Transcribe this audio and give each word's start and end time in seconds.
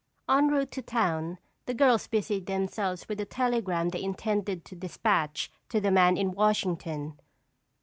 Enroute 0.27 0.71
to 0.71 0.81
town 0.81 1.37
the 1.67 1.75
girls 1.75 2.07
busied 2.07 2.47
themselves 2.47 3.07
with 3.07 3.19
the 3.19 3.25
telegram 3.25 3.89
they 3.89 4.01
intended 4.01 4.65
to 4.65 4.75
dispatch 4.75 5.51
to 5.69 5.79
the 5.79 5.91
man 5.91 6.17
in 6.17 6.31
Washington. 6.31 7.19